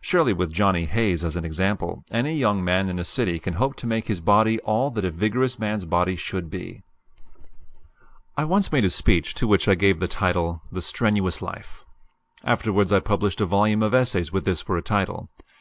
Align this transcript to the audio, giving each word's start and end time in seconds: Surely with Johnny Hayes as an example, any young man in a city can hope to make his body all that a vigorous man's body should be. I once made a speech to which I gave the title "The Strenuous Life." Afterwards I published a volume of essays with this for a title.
Surely 0.00 0.32
with 0.32 0.52
Johnny 0.52 0.84
Hayes 0.86 1.22
as 1.22 1.36
an 1.36 1.44
example, 1.44 2.02
any 2.10 2.36
young 2.36 2.64
man 2.64 2.88
in 2.88 2.98
a 2.98 3.04
city 3.04 3.38
can 3.38 3.54
hope 3.54 3.76
to 3.76 3.86
make 3.86 4.06
his 4.06 4.18
body 4.18 4.58
all 4.62 4.90
that 4.90 5.04
a 5.04 5.12
vigorous 5.12 5.60
man's 5.60 5.84
body 5.84 6.16
should 6.16 6.50
be. 6.50 6.82
I 8.36 8.42
once 8.46 8.72
made 8.72 8.84
a 8.84 8.90
speech 8.90 9.32
to 9.34 9.46
which 9.46 9.68
I 9.68 9.76
gave 9.76 10.00
the 10.00 10.08
title 10.08 10.60
"The 10.72 10.82
Strenuous 10.82 11.40
Life." 11.40 11.84
Afterwards 12.42 12.92
I 12.92 12.98
published 12.98 13.40
a 13.40 13.46
volume 13.46 13.84
of 13.84 13.94
essays 13.94 14.32
with 14.32 14.44
this 14.44 14.60
for 14.60 14.76
a 14.76 14.82
title. 14.82 15.30